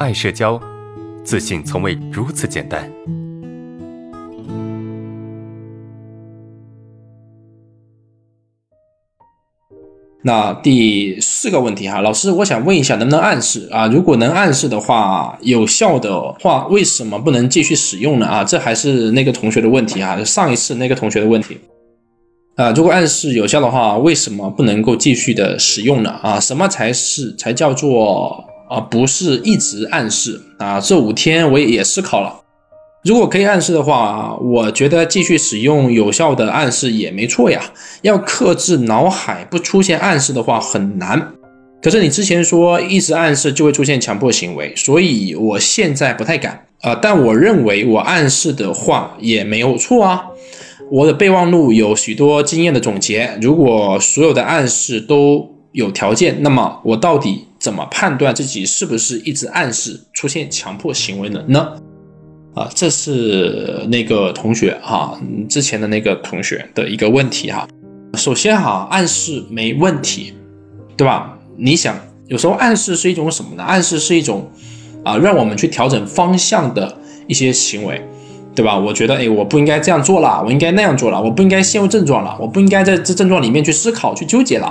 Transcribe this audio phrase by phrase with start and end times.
[0.00, 0.60] 爱社交，
[1.22, 2.90] 自信从未如此简单。
[10.20, 13.86] 那第四个问题哈，老师，我想问一下，能不能暗示啊？
[13.86, 18.26] 如果能暗示的话，有效的话，为什么不能继续使用呢？
[18.26, 21.60] 啊，这还是那个同学的问题哈，上一次那个同学的问题。
[22.56, 26.10] 啊，如果暗示有效的话，为什么不能够继续的使用呢？
[26.22, 28.80] 啊，什么才是才叫做啊？
[28.80, 30.80] 不是一直暗示啊？
[30.80, 32.40] 这五天我也思考了。
[33.04, 37.60] 如果可以暗示的话，我觉得继续使用有效的暗示也没错呀。
[38.00, 41.32] 要克制脑海不出现暗示的话很难。
[41.82, 46.94] 可是你之前说一直暗示就会出现强迫行为，所以我现在不太敢啊。
[46.94, 50.24] 但我认为我暗示的话也没有错啊。
[50.90, 53.38] 我的备忘录有许多经验的总结。
[53.42, 61.42] 如果所有的暗示都有条件，那么我到底怎么判断自己是不是一直暗示出现强迫行为呢？
[61.48, 61.72] 呢？
[62.54, 67.66] 啊，这是那个同学哈，之前的那个同学的一个问题哈。
[68.18, 70.34] 首先哈，暗示没问题，
[70.94, 71.38] 对吧？
[71.56, 73.62] 你想，有时候暗示是一种什么呢？
[73.64, 74.46] 暗示是一种
[75.02, 76.94] 啊，让我们去调整方向的
[77.26, 78.06] 一些行为，
[78.54, 78.78] 对吧？
[78.78, 84.70] 我觉得，哎，我不应该这样做了，我应该那样做了，我不应该陷入症状了，我不应该在这症状里面去思考、去纠结了，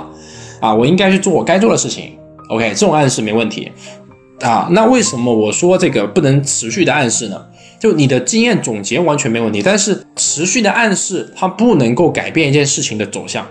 [0.60, 2.16] 啊，我应该去做我该做的事情。
[2.48, 3.72] OK，这种暗示没问题
[4.40, 4.68] 啊。
[4.70, 7.46] 那为什么我说这个不能持续的暗示呢？
[7.80, 13.46] 就你的经验总结完全没问题，但是持续的暗示它不能够改变一件事情的走向，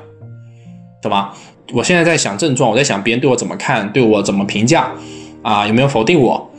[1.01, 1.29] 懂吗？
[1.71, 4.91] 我现在在想症状，我在想别人对我怎么看，对我怎么评价，
[5.43, 6.49] 啊，有没有否定我？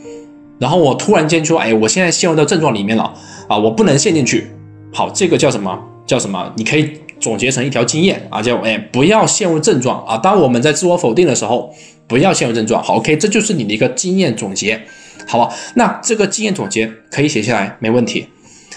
[0.57, 3.13] 然后我突然间说，哎，我现在陷入到症状里面了，
[3.49, 4.47] 啊，我不能陷进去。
[4.93, 5.77] 好，这个叫什么？
[6.05, 6.51] 叫什么？
[6.55, 6.93] 你可以
[7.25, 10.15] 总结成一条经验啊，叫哎，不要陷入症状啊。
[10.15, 11.73] 当我们在自我否定的时候，
[12.07, 12.83] 不要陷入症状。
[12.83, 14.79] 好，OK，这就是你的一个经验总结。
[15.25, 18.27] 好吧，那这个经验总结可以写下来，没问题。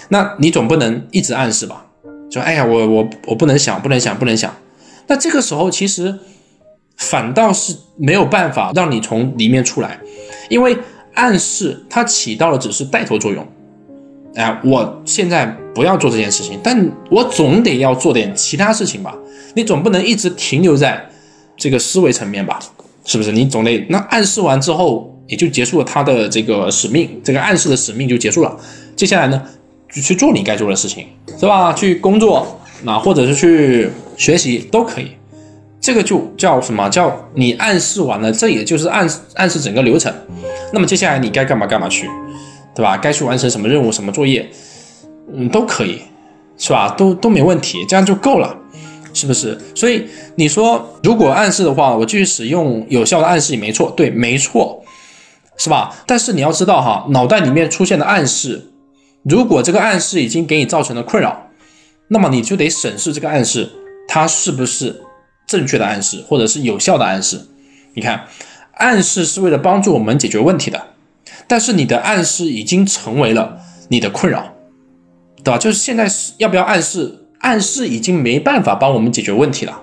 [0.07, 1.85] 那你总不能一直暗示吧？
[2.31, 4.51] 说，哎呀，我我我不能想，不能想，不能想。
[5.05, 6.17] 那这个时候其实
[6.97, 9.99] 反倒是没有办法让你从里面出来，
[10.49, 10.75] 因为
[11.13, 13.47] 暗示它起到的只是带头作用。
[14.35, 19.15] 哎，我现在不要做这件事情，但我总得要做点其他事情吧？
[19.55, 21.03] 你总不能一直停留在
[21.57, 22.59] 这个思维层面吧？
[23.05, 23.31] 是不是？
[23.31, 25.15] 你总得那暗示完之后。
[25.29, 28.57] 也就结束了他的这个使命，这个暗示的使命就结束了。
[28.95, 29.39] 接下来呢，
[29.93, 31.05] 就去做你该做的事情，
[31.39, 31.71] 是吧？
[31.71, 35.11] 去工作啊，或者是去学习都可以。
[35.79, 36.89] 这个就叫什么？
[36.89, 40.11] 叫你暗示完了，这也就是暗暗示整个流程。
[40.73, 42.09] 那么接下来你该干嘛干嘛去，
[42.79, 42.97] 对吧？
[42.97, 44.49] 该去完成什么任务、什么作业，
[45.33, 46.01] 嗯，都可以，
[46.57, 46.95] 是吧？
[46.97, 48.55] 都都没问题，这样就够了，
[49.13, 49.59] 是不是？
[49.75, 54.81] 所以你说如果暗示的话，我继续使用有效的暗示也没错，对，没错。
[55.57, 55.93] 是吧？
[56.07, 58.71] 但是你要知道哈，脑袋里面出现的暗示，
[59.23, 61.49] 如果这个暗示已经给你造成了困扰，
[62.07, 63.69] 那么你就得审视这个暗示，
[64.07, 65.01] 它是不是
[65.45, 67.41] 正确的暗示，或者是有效的暗示。
[67.93, 68.23] 你看，
[68.75, 70.81] 暗示是为了帮助我们解决问题的，
[71.49, 74.53] 但是你的暗示已经成为了你的困扰，
[75.43, 75.57] 对吧？
[75.57, 77.25] 就是现在是要不要暗示？
[77.39, 79.81] 暗示已经没办法帮我们解决问题了，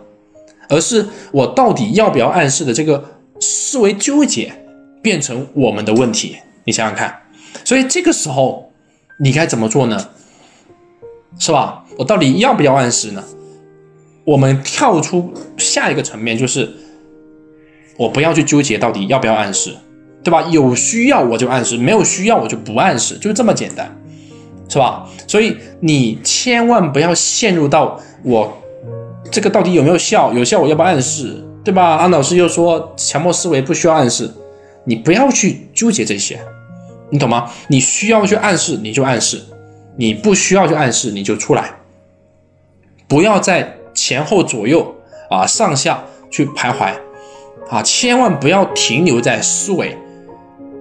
[0.71, 3.05] 而是我到底要不要暗示的这个
[3.41, 4.63] 思维纠结。
[5.03, 7.17] 变成我们的问题，你想想看，
[7.63, 8.73] 所以这个时候
[9.21, 10.09] 你该怎么做呢？
[11.39, 11.85] 是吧？
[11.97, 13.23] 我到底要不要暗示呢？
[14.25, 16.69] 我们跳出下一个层面，就是
[17.97, 19.77] 我不要去纠结到底要不要暗示，
[20.27, 20.43] 对吧？
[20.51, 23.97] 有需要我就暗示，没有需要我就不暗示，就这么简单，
[24.69, 25.09] 是吧？
[25.29, 28.53] 所以你千万不要陷入到我
[29.31, 31.95] 这个到底有没有效，有效我要不暗示，对吧？
[31.95, 34.29] 安老师又说强迫思维不需要暗示。
[34.83, 36.41] 你不要去纠结这些，
[37.09, 37.49] 你懂吗？
[37.69, 39.39] 你需要去暗示，你就暗示；
[39.97, 41.71] 你不需要去暗示，你就出来。
[43.07, 44.93] 不要在前后左右
[45.31, 46.93] 啊上下去徘徊
[47.71, 47.81] 啊！
[47.85, 49.97] 千万不要停留在思维，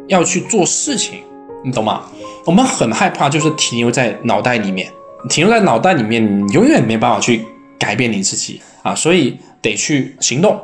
[0.07, 1.19] 要去做事情，
[1.63, 2.03] 你懂吗？
[2.45, 4.91] 我们很害怕就是停留在脑袋里面，
[5.29, 7.43] 停留在脑袋里面，你永远没办法去
[7.79, 8.93] 改变你自己啊！
[8.95, 10.59] 所以得去行动。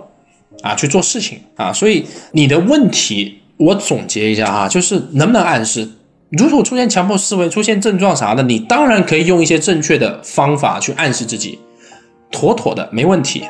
[0.63, 5.89] 啊，去做事情啊，所以你的问题我总结一下哈，就是能不能暗示？
[6.29, 11.57] 如果出现强迫思维、出现症状啥的，你当然可以用一些正确的方法去暗示自己，
[12.29, 13.43] 妥妥的没问题。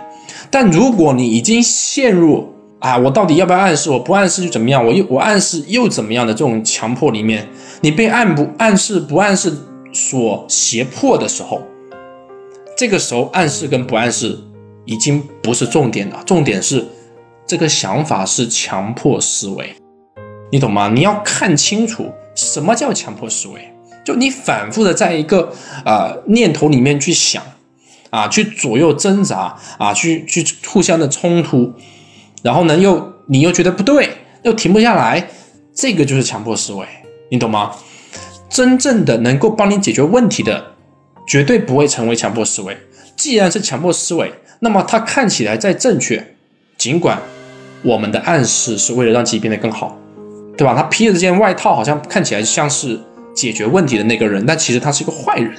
[0.50, 3.90] 但如果你已经陷入啊，我到底要不要暗示？
[3.90, 4.86] 我不暗示就怎么样？
[4.86, 7.48] 我又我暗示又怎么样的这种强迫里面，
[7.80, 9.56] 你被暗不暗示不暗示
[9.94, 11.62] 所胁迫的时候，
[12.76, 14.38] 这个时候暗示跟不暗示
[14.86, 16.86] 已经不是重点了，重点是。
[17.48, 19.76] 这个想法是强迫思维，
[20.54, 20.88] 你懂吗？
[20.88, 23.74] 你要看清楚什么叫强迫思维，
[24.06, 25.52] 就你反复的在一个
[25.84, 27.44] 呃念头里面去想，
[28.10, 31.74] 啊，去左右挣扎，啊，去去互相的冲突，
[32.42, 34.10] 然后呢又你又觉得不对，
[34.44, 35.28] 又停不下来，
[35.74, 36.86] 这个就是强迫思维，
[37.30, 37.72] 你懂吗？
[38.50, 40.74] 真正的能够帮你解决问题的，
[41.26, 42.78] 绝对不会成为强迫思维。
[43.16, 46.36] 既然是强迫思维，那么它看起来再正确，
[46.78, 47.18] 尽管
[47.84, 49.98] 我们的暗示是为了让自己变得更好，
[50.58, 50.74] 对吧？
[50.76, 53.00] 他披着这件外套，好像看起来像是
[53.34, 55.54] 解决问题的那个人，但其实他是一个坏人，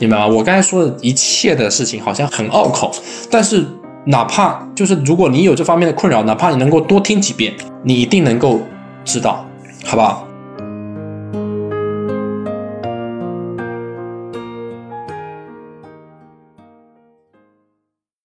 [0.00, 0.26] 明白吗？
[0.26, 2.90] 我刚才说的一切的事情好像很拗口，
[3.30, 3.66] 但是
[4.10, 8.62] 哪怕就是如果你有这方面的困扰，哪怕你能够多听几遍，你一定能够
[9.04, 9.44] 知道，
[9.84, 10.27] 好不好？